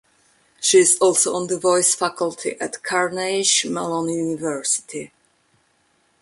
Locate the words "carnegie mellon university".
2.81-5.11